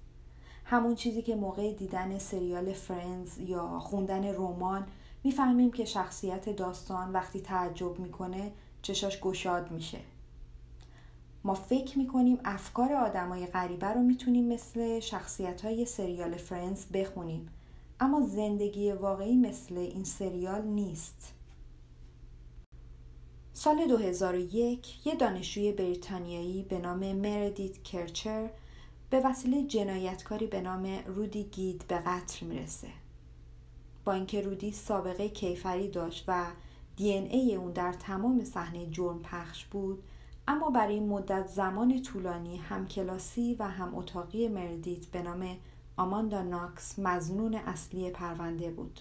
همون 0.65 0.95
چیزی 0.95 1.23
که 1.23 1.37
موقع 1.37 1.73
دیدن 1.73 2.19
سریال 2.19 2.73
فرنز 2.73 3.39
یا 3.39 3.79
خوندن 3.79 4.35
رمان 4.35 4.87
می‌فهمیم 5.25 5.73
که 5.73 5.85
شخصیت 5.85 6.49
داستان 6.57 7.13
وقتی 7.13 7.41
تعجب 7.41 7.99
می‌کنه 7.99 8.53
چشاش 8.83 9.21
گشاد 9.21 9.71
میشه. 9.71 9.99
ما 11.45 11.55
فکر 11.55 11.99
می‌کنیم 11.99 12.39
افکار 12.45 12.93
آدمای 12.93 13.47
غریبه 13.47 13.87
رو 13.87 14.01
می‌تونیم 14.01 14.45
مثل 14.49 15.01
شخصیت 15.01 15.65
های 15.65 15.85
سریال 15.85 16.37
فرنز 16.37 16.87
بخونیم. 16.87 17.49
اما 18.01 18.21
زندگی 18.21 18.93
واقعی 18.93 19.37
مثل 19.37 19.79
این 19.79 20.05
سریال 20.05 20.63
نیست. 20.63 21.33
سال 23.53 23.87
2001 23.89 25.07
یه 25.07 25.15
دانشجوی 25.15 25.73
بریتانیایی 25.73 26.63
به 26.63 26.79
نام 26.79 27.13
مردیت 27.13 27.83
کرچر 27.83 28.51
به 29.11 29.21
وسیله 29.21 29.63
جنایتکاری 29.63 30.47
به 30.47 30.61
نام 30.61 30.87
رودی 31.07 31.45
گید 31.45 31.85
به 31.89 31.99
قتل 31.99 32.47
می‌رسه. 32.47 32.89
با 34.05 34.13
اینکه 34.13 34.41
رودی 34.41 34.73
سابقه 34.73 35.29
کیفری 35.29 35.89
داشت 35.89 36.25
و 36.29 36.47
دی 36.97 37.13
ای 37.13 37.55
اون 37.55 37.73
در 37.73 37.93
تمام 37.93 38.45
صحنه 38.45 38.87
جرم 38.87 39.23
پخش 39.23 39.65
بود 39.65 40.03
اما 40.49 40.71
برای 40.71 40.95
این 40.95 41.09
مدت 41.09 41.47
زمان 41.47 42.03
طولانی 42.03 42.57
هم 42.57 42.89
کلاسی 42.89 43.57
و 43.59 43.65
هم 43.65 43.95
اتاقی 43.95 44.49
مردیت 44.49 45.07
به 45.07 45.23
نام 45.23 45.57
آماندا 45.97 46.43
ناکس 46.43 46.99
مظنون 46.99 47.55
اصلی 47.55 48.11
پرونده 48.11 48.71
بود. 48.71 49.01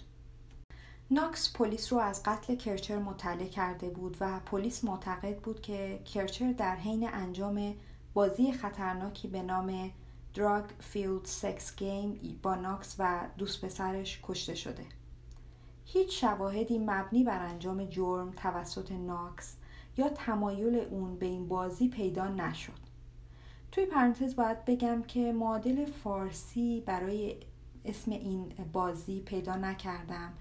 ناکس 1.10 1.52
پلیس 1.52 1.92
رو 1.92 1.98
از 1.98 2.22
قتل 2.22 2.54
کرچر 2.54 2.98
مطلع 2.98 3.46
کرده 3.46 3.90
بود 3.90 4.16
و 4.20 4.40
پلیس 4.40 4.84
معتقد 4.84 5.38
بود 5.38 5.60
که 5.60 6.00
کرچر 6.04 6.52
در 6.52 6.76
حین 6.76 7.08
انجام 7.12 7.74
بازی 8.14 8.52
خطرناکی 8.52 9.28
به 9.28 9.42
نام 9.42 9.90
drug-fueled 10.34 11.24
sex 11.24 11.76
game 11.76 12.38
با 12.42 12.54
ناکس 12.54 12.96
و 12.98 13.28
دوست 13.38 13.64
پسرش 13.64 14.20
کشته 14.22 14.54
شده. 14.54 14.86
هیچ 15.84 16.20
شواهدی 16.20 16.78
مبنی 16.78 17.24
بر 17.24 17.46
انجام 17.46 17.84
جرم 17.84 18.30
توسط 18.30 18.92
ناکس 18.92 19.56
یا 19.96 20.08
تمایل 20.08 20.76
اون 20.76 21.16
به 21.16 21.26
این 21.26 21.48
بازی 21.48 21.88
پیدا 21.88 22.28
نشد. 22.28 22.85
توی 23.72 23.86
پرانتز 23.86 24.36
باید 24.36 24.64
بگم 24.64 25.02
که 25.02 25.32
معادل 25.32 25.84
فارسی 25.84 26.82
برای 26.86 27.36
اسم 27.84 28.10
این 28.10 28.52
بازی 28.72 29.20
پیدا 29.20 29.56
نکردم. 29.56 30.32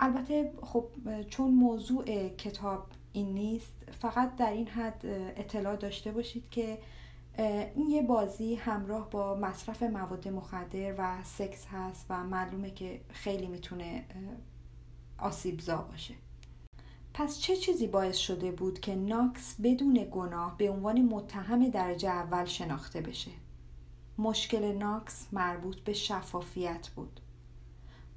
البته 0.00 0.52
خب 0.62 0.84
چون 1.28 1.50
موضوع 1.50 2.28
کتاب 2.28 2.86
این 3.12 3.34
نیست 3.34 3.76
فقط 4.00 4.36
در 4.36 4.50
این 4.50 4.68
حد 4.68 5.00
اطلاع 5.36 5.76
داشته 5.76 6.12
باشید 6.12 6.50
که 6.50 6.78
این 7.74 7.90
یه 7.90 8.02
بازی 8.02 8.54
همراه 8.54 9.10
با 9.10 9.34
مصرف 9.34 9.82
مواد 9.82 10.28
مخدر 10.28 10.94
و 10.98 11.24
سکس 11.24 11.66
هست 11.66 12.06
و 12.10 12.24
معلومه 12.24 12.70
که 12.70 13.00
خیلی 13.08 13.46
می‌تونه 13.46 14.04
آسیبزا 15.18 15.76
باشه. 15.76 16.14
پس 17.18 17.40
چه 17.40 17.56
چیزی 17.56 17.86
باعث 17.86 18.16
شده 18.16 18.52
بود 18.52 18.80
که 18.80 18.94
ناکس 18.94 19.54
بدون 19.62 20.08
گناه 20.10 20.58
به 20.58 20.70
عنوان 20.70 21.02
متهم 21.02 21.68
درجه 21.68 22.08
اول 22.08 22.44
شناخته 22.44 23.00
بشه؟ 23.00 23.30
مشکل 24.18 24.72
ناکس 24.72 25.26
مربوط 25.32 25.80
به 25.80 25.92
شفافیت 25.92 26.88
بود. 26.88 27.20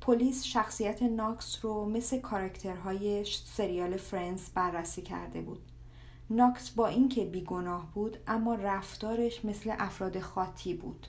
پلیس 0.02 0.44
شخصیت 0.44 1.04
ناکس 1.04 1.66
رو 1.66 1.86
مثل 1.86 2.20
کارکترهای 2.20 3.26
سریال 3.26 3.98
Friends 3.98 4.50
بررسی 4.50 5.02
کرده 5.02 5.42
بود. 5.42 5.72
ناکس 6.30 6.70
با 6.70 6.88
اینکه 6.88 7.26
بیگناه 7.26 7.92
بود 7.94 8.18
اما 8.28 8.56
رفتارش 8.56 9.46
مثل 9.46 9.76
افراد 9.80 10.20
خاطی 10.20 10.74
بود. 10.74 11.08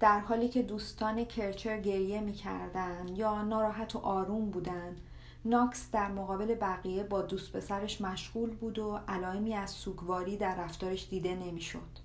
در 0.00 0.20
حالی 0.20 0.48
که 0.48 0.62
دوستان 0.62 1.24
کرچر 1.24 1.80
گریه 1.80 2.20
می‌کردن 2.20 3.08
یا 3.16 3.42
ناراحت 3.42 3.96
و 3.96 3.98
آروم 3.98 4.50
بودن 4.50 4.96
ناکس 5.44 5.90
در 5.90 6.08
مقابل 6.08 6.54
بقیه 6.54 7.04
با 7.04 7.22
دوست 7.22 7.52
پسرش 7.52 8.00
مشغول 8.00 8.50
بود 8.50 8.78
و 8.78 9.00
علائمی 9.08 9.54
از 9.54 9.70
سوگواری 9.70 10.36
در 10.36 10.54
رفتارش 10.56 11.08
دیده 11.08 11.34
نمی‌شد. 11.34 11.98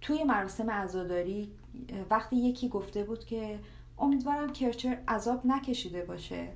توی 0.00 0.24
مراسم 0.24 0.70
عزاداری 0.70 1.52
وقتی 2.10 2.36
یکی 2.36 2.68
گفته 2.68 3.04
بود 3.04 3.24
که 3.24 3.60
امیدوارم 3.98 4.52
کرچر 4.52 4.98
عذاب 5.08 5.46
نکشیده 5.46 6.04
باشه 6.04 6.48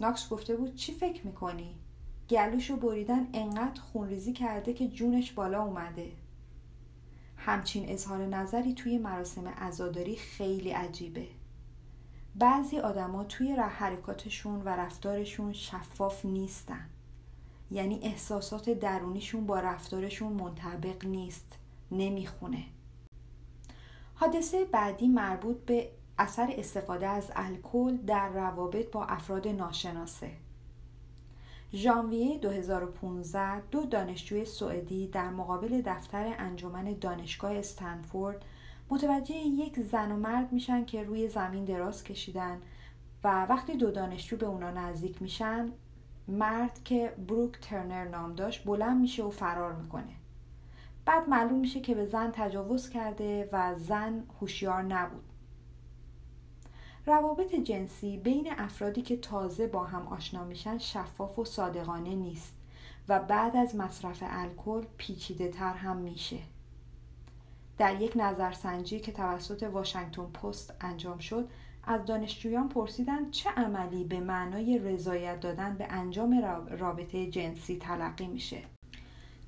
ناکس 0.00 0.28
گفته 0.28 0.56
بود 0.56 0.74
چی 0.74 0.92
فکر 0.92 1.26
می‌کنی؟ 1.26 1.74
گلوشو 2.30 2.76
بریدن 2.76 3.28
انقدر 3.32 3.80
خونریزی 3.80 4.32
کرده 4.32 4.72
که 4.72 4.88
جونش 4.88 5.32
بالا 5.32 5.62
اومده 5.62 6.12
همچین 7.36 7.88
اظهار 7.88 8.26
نظری 8.26 8.74
توی 8.74 8.98
مراسم 8.98 9.48
عزاداری 9.48 10.16
خیلی 10.16 10.70
عجیبه 10.70 11.26
بعضی 12.38 12.78
آدما 12.78 13.24
توی 13.24 13.52
حرکاتشون 13.52 14.62
و 14.62 14.68
رفتارشون 14.68 15.52
شفاف 15.52 16.24
نیستن. 16.24 16.86
یعنی 17.70 18.00
احساسات 18.02 18.70
درونیشون 18.70 19.46
با 19.46 19.60
رفتارشون 19.60 20.32
منطبق 20.32 21.04
نیست 21.04 21.58
نمی‌خونه. 21.90 22.64
حادثه 24.14 24.64
بعدی 24.64 25.08
مربوط 25.08 25.56
به 25.56 25.90
اثر 26.18 26.54
استفاده 26.58 27.06
از 27.06 27.30
الکل 27.36 27.96
در 27.96 28.28
روابط 28.28 28.90
با 28.90 29.04
افراد 29.04 29.48
ناشناسه. 29.48 30.30
ژانویه 31.72 32.38
2015 32.38 33.60
دو 33.60 33.84
دانشجوی 33.86 34.44
سوئدی 34.44 35.06
در 35.06 35.30
مقابل 35.30 35.82
دفتر 35.86 36.34
انجمن 36.38 36.96
دانشگاه 37.00 37.52
استنفورد 37.52 38.44
متوجه 38.90 39.34
یک 39.34 39.80
زن 39.80 40.12
و 40.12 40.16
مرد 40.16 40.52
میشن 40.52 40.84
که 40.84 41.02
روی 41.02 41.28
زمین 41.28 41.64
دراز 41.64 42.04
کشیدن 42.04 42.60
و 43.24 43.46
وقتی 43.46 43.76
دو 43.76 43.90
دانشجو 43.90 44.36
به 44.36 44.46
اونا 44.46 44.70
نزدیک 44.70 45.22
میشن 45.22 45.72
مرد 46.28 46.80
که 46.84 47.14
بروک 47.28 47.60
ترنر 47.60 48.08
نام 48.08 48.34
داشت 48.34 48.64
بلند 48.64 49.00
میشه 49.00 49.22
و 49.24 49.30
فرار 49.30 49.72
می‌کنه. 49.72 50.14
بعد 51.04 51.28
معلوم 51.28 51.58
میشه 51.58 51.80
که 51.80 51.94
به 51.94 52.06
زن 52.06 52.30
تجاوز 52.32 52.88
کرده 52.88 53.48
و 53.52 53.74
زن 53.74 54.24
هوشیار 54.40 54.82
نبود. 54.82 55.24
روابط 57.06 57.54
جنسی 57.54 58.16
بین 58.16 58.48
افرادی 58.58 59.02
که 59.02 59.16
تازه 59.16 59.66
با 59.66 59.84
هم 59.84 60.06
آشنا 60.06 60.44
میشن 60.44 60.78
شفاف 60.78 61.38
و 61.38 61.44
صادقانه 61.44 62.14
نیست 62.14 62.54
و 63.08 63.18
بعد 63.18 63.56
از 63.56 63.76
مصرف 63.76 64.22
الکل 64.26 64.82
پیچیده 64.96 65.48
تر 65.48 65.74
هم 65.74 65.96
میشه. 65.96 66.38
در 67.78 68.00
یک 68.00 68.12
نظرسنجی 68.16 69.00
که 69.00 69.12
توسط 69.12 69.62
واشنگتن 69.62 70.26
پست 70.26 70.74
انجام 70.80 71.18
شد 71.18 71.48
از 71.84 72.04
دانشجویان 72.04 72.68
پرسیدند 72.68 73.30
چه 73.30 73.50
عملی 73.50 74.04
به 74.04 74.20
معنای 74.20 74.78
رضایت 74.78 75.40
دادن 75.40 75.74
به 75.74 75.86
انجام 75.90 76.40
رابطه 76.70 77.26
جنسی 77.26 77.76
تلقی 77.76 78.26
میشه. 78.26 78.62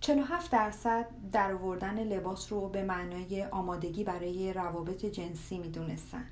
47 0.00 0.50
درصد 0.50 1.06
در 1.32 1.52
آوردن 1.52 2.04
لباس 2.04 2.52
رو 2.52 2.68
به 2.68 2.82
معنای 2.82 3.44
آمادگی 3.44 4.04
برای 4.04 4.52
روابط 4.52 5.06
جنسی 5.06 5.58
می‌دونستن. 5.58 6.24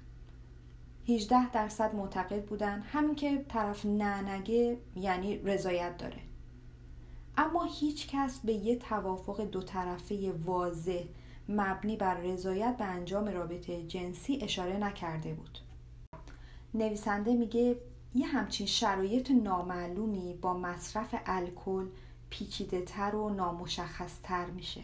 18 1.08 1.50
درصد 1.50 1.94
معتقد 1.94 2.44
بودن 2.44 2.80
همین 2.80 3.14
که 3.14 3.44
طرف 3.48 3.86
ننگه 3.86 4.78
یعنی 4.96 5.38
رضایت 5.38 5.96
داره. 5.96 6.18
اما 7.36 7.64
هیچ 7.64 8.08
کس 8.08 8.38
به 8.38 8.52
یه 8.52 8.76
توافق 8.76 9.44
دو 9.44 9.62
طرفه 9.62 10.32
واضح 10.44 11.02
مبنی 11.48 11.96
بر 11.96 12.14
رضایت 12.14 12.76
به 12.76 12.84
انجام 12.84 13.28
رابطه 13.28 13.82
جنسی 13.82 14.38
اشاره 14.42 14.76
نکرده 14.76 15.34
بود. 15.34 15.58
نویسنده 16.74 17.34
میگه 17.34 17.76
یه 18.14 18.26
همچین 18.26 18.66
شرایط 18.66 19.30
نامعلومی 19.30 20.38
با 20.42 20.54
مصرف 20.54 21.14
الکل 21.26 21.86
پیچیده 22.30 22.82
تر 22.82 23.14
و 23.14 23.30
نامشخص 23.30 24.20
تر 24.22 24.46
میشه. 24.46 24.82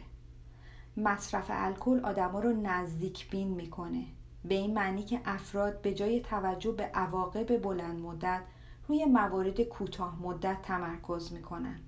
مصرف 0.97 1.47
الکل 1.49 2.01
آدما 2.05 2.41
رو 2.41 2.53
نزدیک 2.53 3.31
بین 3.31 3.49
می‌کنه. 3.49 4.05
به 4.45 4.55
این 4.55 4.75
معنی 4.75 5.03
که 5.03 5.21
افراد 5.25 5.83
به 5.83 5.95
جای 5.95 6.21
توجه 6.21 6.73
به 6.73 6.85
عواقب 6.85 7.63
بلند 7.63 8.01
مدت 8.01 8.43
روی 8.89 9.05
موارد 9.05 9.61
کوتاه 9.61 10.23
مدت 10.23 10.63
تمرکز 10.63 11.33
می‌کنن. 11.33 11.81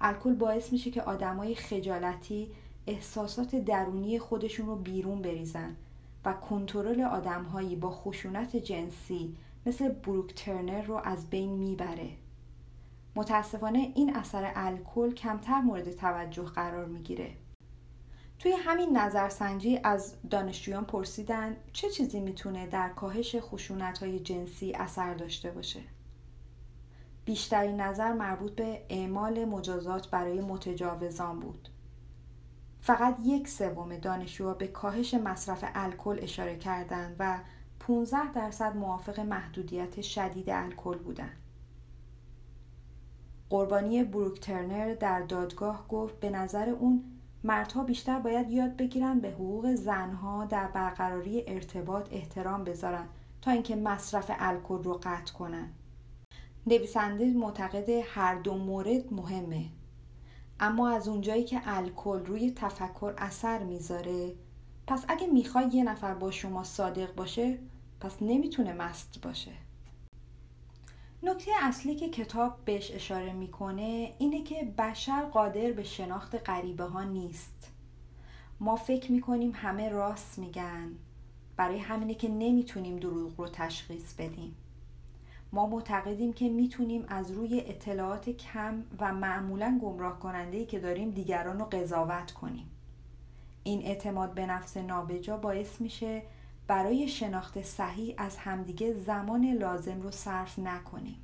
الکل 0.00 0.34
باعث 0.34 0.72
میشه 0.72 0.90
که 0.90 1.02
آدمای 1.02 1.54
خجالتی 1.54 2.50
احساسات 2.86 3.56
درونی 3.56 4.18
خودشون 4.18 4.66
رو 4.66 4.76
بیرون 4.76 5.22
بریزن 5.22 5.76
و 6.24 6.32
کنترل 6.32 7.00
آدمهایی 7.00 7.76
با 7.76 7.90
خشونت 7.90 8.56
جنسی 8.56 9.36
مثل 9.66 9.88
بروک 9.88 10.34
ترنر 10.34 10.82
رو 10.82 10.94
از 11.04 11.30
بین 11.30 11.50
می‌بره. 11.50 12.10
متاسفانه 13.16 13.92
این 13.94 14.16
اثر 14.16 14.52
الکل 14.54 15.14
کمتر 15.14 15.60
مورد 15.60 15.92
توجه 15.92 16.44
قرار 16.44 16.86
می‌گیره. 16.86 17.30
توی 18.38 18.52
همین 18.52 18.96
نظرسنجی 18.96 19.80
از 19.84 20.14
دانشجویان 20.30 20.84
پرسیدن 20.84 21.56
چه 21.72 21.90
چیزی 21.90 22.20
می‌تونه 22.20 22.66
در 22.66 22.88
کاهش 22.88 23.36
خشونت 23.40 23.98
های 23.98 24.20
جنسی 24.20 24.72
اثر 24.72 25.14
داشته 25.14 25.50
باشه. 25.50 25.80
بیشترین 27.24 27.80
نظر 27.80 28.12
مربوط 28.12 28.54
به 28.54 28.82
اعمال 28.88 29.44
مجازات 29.44 30.10
برای 30.10 30.40
متجاوزان 30.40 31.40
بود. 31.40 31.68
فقط 32.84 33.16
یک 33.24 33.48
سوم 33.48 33.96
دانشجوها 33.96 34.54
به 34.54 34.66
کاهش 34.66 35.14
مصرف 35.14 35.64
الکل 35.74 36.18
اشاره 36.22 36.56
کردند 36.56 37.16
و 37.18 37.38
15 37.80 38.32
درصد 38.32 38.76
موافق 38.76 39.20
محدودیت 39.20 40.00
شدید 40.00 40.50
الکل 40.50 40.98
بودند. 40.98 41.36
قربانی 43.50 44.04
بروک 44.04 44.40
ترنر 44.40 44.94
در 44.94 45.20
دادگاه 45.20 45.88
گفت 45.88 46.20
به 46.20 46.30
نظر 46.30 46.68
اون 46.68 47.04
مردها 47.44 47.84
بیشتر 47.84 48.18
باید 48.18 48.50
یاد 48.50 48.76
بگیرن 48.76 49.20
به 49.20 49.30
حقوق 49.30 49.74
زنها 49.74 50.44
در 50.44 50.66
برقراری 50.66 51.44
ارتباط 51.46 52.08
احترام 52.12 52.64
بذارن 52.64 53.06
تا 53.42 53.50
اینکه 53.50 53.76
مصرف 53.76 54.30
الکل 54.38 54.82
رو 54.82 55.00
قطع 55.02 55.32
کنن. 55.32 55.70
نویسنده 56.66 57.32
معتقد 57.32 57.88
هر 57.88 58.34
دو 58.34 58.54
مورد 58.54 59.12
مهمه 59.12 59.64
اما 60.64 60.88
از 60.88 61.08
اونجایی 61.08 61.44
که 61.44 61.60
الکل 61.64 62.24
روی 62.26 62.50
تفکر 62.50 63.14
اثر 63.18 63.62
می‌ذاره 63.62 64.34
پس 64.86 65.04
اگه 65.08 65.26
می‌خوای 65.26 65.68
یه 65.72 65.84
نفر 65.84 66.14
با 66.14 66.30
شما 66.30 66.64
صادق 66.64 67.14
باشه 67.14 67.58
پس 68.00 68.22
نمی‌تونه 68.22 68.72
مست 68.72 69.18
باشه. 69.22 69.52
نکته 71.22 71.50
اصلی 71.62 71.94
که 71.94 72.08
کتاب 72.08 72.64
بهش 72.64 72.90
اشاره 72.90 73.32
می‌کنه 73.32 74.14
اینه 74.18 74.42
که 74.42 74.64
بشر 74.78 75.22
قادر 75.22 75.72
به 75.72 75.82
شناخت 75.82 76.48
غریبه 76.48 76.84
ها 76.84 77.04
نیست. 77.04 77.72
ما 78.60 78.76
فکر 78.76 79.12
می‌کنیم 79.12 79.52
همه 79.54 79.88
راست 79.88 80.38
میگن. 80.38 80.90
برای 81.56 81.78
همینه 81.78 82.14
که 82.14 82.28
نمی‌تونیم 82.28 82.96
دروغ 82.96 83.40
رو 83.40 83.48
تشخیص 83.48 84.14
بدیم. 84.14 84.56
ما 85.54 85.66
معتقدیم 85.66 86.32
که 86.32 86.48
می‌تونیم 86.48 87.04
از 87.08 87.30
روی 87.30 87.60
اطلاعات 87.66 88.30
کم 88.30 88.84
و 88.98 89.14
معمولا 89.14 89.78
گمراه 89.82 90.18
کننده 90.18 90.64
که 90.64 90.78
داریم 90.78 91.10
دیگران 91.10 91.58
رو 91.58 91.64
قضاوت 91.64 92.32
کنیم. 92.32 92.70
این 93.64 93.82
اعتماد 93.82 94.34
به 94.34 94.46
نفس 94.46 94.76
نابجا 94.76 95.36
باعث 95.36 95.80
میشه 95.80 96.22
برای 96.66 97.08
شناخت 97.08 97.62
صحیح 97.62 98.14
از 98.18 98.36
همدیگه 98.36 98.92
زمان 98.92 99.52
لازم 99.52 100.00
رو 100.02 100.10
صرف 100.10 100.58
نکنیم. 100.58 101.16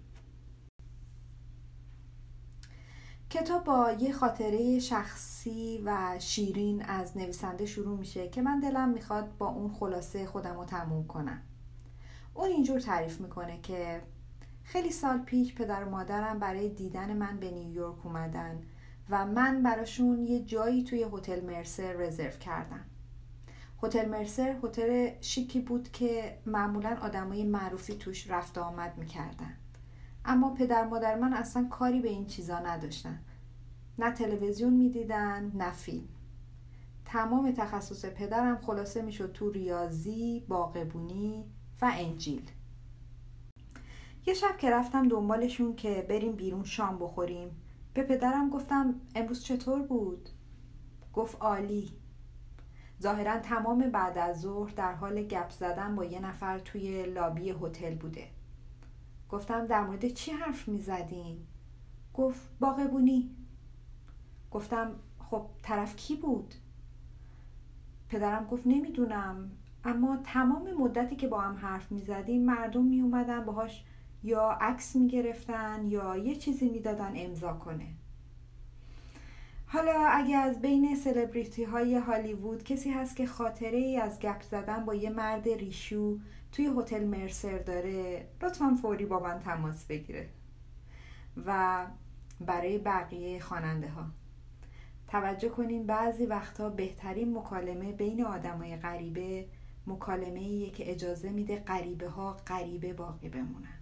کتاب 3.30 3.64
با 3.64 3.92
یه 3.92 4.12
خاطره 4.12 4.78
شخصی 4.78 5.82
و 5.84 6.16
شیرین 6.18 6.82
از 6.82 7.16
نویسنده 7.16 7.66
شروع 7.66 7.98
میشه 7.98 8.28
که 8.28 8.42
من 8.42 8.60
دلم 8.60 8.88
می‌خواد 8.88 9.36
با 9.38 9.48
اون 9.48 9.72
خلاصه 9.72 10.26
خودم 10.26 10.56
رو 10.56 10.64
تموم 10.64 11.06
کنم. 11.06 11.42
اون 12.34 12.48
اینجور 12.48 12.80
تعریف 12.80 13.20
می‌کنه 13.20 13.60
که 13.60 14.02
خیلی 14.70 14.90
سال 14.90 15.18
پیش 15.18 15.54
پدر 15.54 15.84
و 15.84 15.90
مادرم 15.90 16.38
برای 16.38 16.68
دیدن 16.68 17.16
من 17.16 17.36
به 17.40 17.50
نیویورک 17.50 18.06
اومدن 18.06 18.62
و 19.10 19.26
من 19.26 19.62
براشون 19.62 20.22
یه 20.22 20.40
جایی 20.44 20.84
توی 20.84 21.06
هتل 21.12 21.44
مرسر 21.44 21.92
رزرو 21.92 22.30
کردم. 22.30 22.84
هتل 23.82 24.08
مرسر 24.08 24.56
هتل 24.62 25.10
شیکی 25.20 25.60
بود 25.60 25.92
که 25.92 26.38
معمولا 26.46 26.96
آدمای 27.00 27.44
معروفی 27.44 27.94
توش 27.94 28.30
رفت 28.30 28.58
آمد 28.58 28.98
می‌کردن. 28.98 29.56
اما 30.24 30.54
پدر 30.54 30.84
مادر 30.86 31.14
من 31.14 31.32
اصلا 31.32 31.68
کاری 31.70 32.00
به 32.00 32.08
این 32.08 32.26
چیزا 32.26 32.58
نداشتن. 32.58 33.18
نه 33.98 34.10
تلویزیون 34.10 34.72
می‌دیدن 34.72 35.52
نه 35.54 35.72
فیلم. 35.72 36.08
تمام 37.04 37.52
تخصص 37.52 38.04
پدرم 38.04 38.58
خلاصه 38.58 39.02
می‌شد 39.02 39.32
تو 39.32 39.50
ریاضی، 39.50 40.44
باغبونی 40.48 41.44
و 41.82 41.90
انجیل. 41.94 42.50
یه 44.28 44.34
شب 44.34 44.56
که 44.58 44.70
رفتم 44.70 45.08
دنبالشون 45.08 45.76
که 45.76 46.06
بریم 46.08 46.32
بیرون 46.32 46.64
شام 46.64 46.98
بخوریم 46.98 47.50
به 47.94 48.02
پدرم 48.02 48.50
گفتم 48.50 48.94
امروز 49.14 49.44
چطور 49.44 49.82
بود؟ 49.82 50.28
گفت 51.12 51.36
عالی 51.40 51.90
ظاهرا 53.02 53.38
تمام 53.38 53.78
بعد 53.78 54.18
از 54.18 54.40
ظهر 54.40 54.70
در 54.70 54.92
حال 54.92 55.22
گپ 55.22 55.50
زدن 55.50 55.96
با 55.96 56.04
یه 56.04 56.20
نفر 56.20 56.58
توی 56.58 57.06
لابی 57.06 57.50
هتل 57.50 57.94
بوده 57.94 58.24
گفتم 59.28 59.66
در 59.66 59.84
مورد 59.84 60.08
چی 60.08 60.30
حرف 60.30 60.68
می 60.68 60.78
زدین؟ 60.78 61.46
گفت 62.14 62.48
باغبونی 62.60 63.30
گفتم 64.50 64.92
خب 65.30 65.46
طرف 65.62 65.96
کی 65.96 66.16
بود؟ 66.16 66.54
پدرم 68.08 68.46
گفت 68.46 68.66
نمی‌دونم 68.66 69.50
اما 69.84 70.16
تمام 70.24 70.72
مدتی 70.72 71.16
که 71.16 71.28
با 71.28 71.40
هم 71.40 71.56
حرف 71.56 71.92
می 71.92 72.00
زدیم 72.00 72.44
مردم 72.44 72.84
می 72.84 73.00
اومدن 73.00 73.44
باهاش 73.44 73.84
یا 74.22 74.58
عکس 74.60 74.96
می 74.96 75.08
گرفتن 75.08 75.86
یا 75.86 76.16
یه 76.16 76.36
چیزی 76.36 76.68
می 76.68 76.80
دادن 76.80 77.12
امضا 77.16 77.52
کنه. 77.52 77.86
حالا 79.66 80.06
اگه 80.10 80.36
از 80.36 80.60
بین 80.60 80.96
سلبریتی 80.96 81.64
های 81.64 81.94
هالیوود 81.94 82.64
کسی 82.64 82.90
هست 82.90 83.16
که 83.16 83.26
خاطره 83.26 83.78
ای 83.78 83.96
از 83.96 84.18
گپ 84.20 84.42
زدن 84.42 84.84
با 84.84 84.94
یه 84.94 85.10
مرد 85.10 85.48
ریشو 85.48 86.18
توی 86.52 86.70
هتل 86.78 87.04
مرسر 87.04 87.58
داره 87.58 88.26
لطفا 88.42 88.78
فوری 88.82 89.06
با 89.06 89.18
من 89.18 89.38
تماس 89.38 89.84
بگیره. 89.86 90.28
و 91.46 91.86
برای 92.40 92.78
بقیه 92.78 93.40
خواننده 93.40 93.88
ها 93.88 94.04
توجه 95.08 95.48
کنیم 95.48 95.86
بعضی 95.86 96.26
وقتا 96.26 96.70
بهترین 96.70 97.38
مکالمه 97.38 97.92
بین 97.92 98.24
آدمای 98.24 98.76
غریبه 98.76 99.46
مکالمه 99.86 100.40
ایه 100.40 100.70
که 100.70 100.90
اجازه 100.90 101.30
میده 101.30 101.56
غریبه 101.56 102.08
ها 102.08 102.36
غریبه 102.46 102.92
باقی 102.92 103.28
بمونن. 103.28 103.77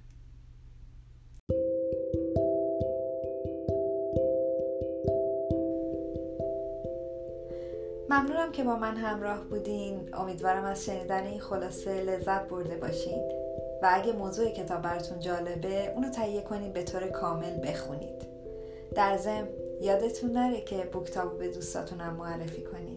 ممنونم 8.11 8.53
که 8.53 8.65
با 8.65 8.77
من 8.77 8.97
همراه 8.97 9.45
بودین. 9.45 10.15
امیدوارم 10.15 10.65
از 10.65 10.85
شنیدن 10.85 11.25
این 11.25 11.41
خلاصه 11.41 12.01
لذت 12.01 12.49
برده 12.49 12.77
باشین. 12.77 13.23
و 13.83 13.91
اگه 13.93 14.13
موضوع 14.13 14.51
کتاب 14.51 14.83
براتون 14.83 15.21
جالبه 15.21 15.93
اونو 15.95 16.11
تهیه 16.11 16.43
کنین 16.43 16.73
به 16.73 16.83
طور 16.83 17.09
کامل 17.09 17.67
بخونید. 17.69 18.27
در 18.95 19.17
ضمن 19.17 19.49
یادتون 19.81 20.33
نره 20.33 20.61
که 20.61 20.77
بوکتاب 20.93 21.39
به 21.39 21.49
دوستاتونم 21.49 22.15
معرفی 22.15 22.63
کنید 22.63 22.96